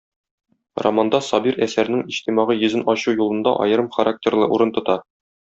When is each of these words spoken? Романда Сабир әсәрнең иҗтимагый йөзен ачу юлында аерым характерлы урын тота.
Романда 0.85 1.19
Сабир 1.25 1.59
әсәрнең 1.65 2.01
иҗтимагый 2.13 2.63
йөзен 2.65 2.87
ачу 2.95 3.15
юлында 3.19 3.55
аерым 3.67 3.93
характерлы 3.99 4.51
урын 4.57 4.75
тота. 4.81 4.99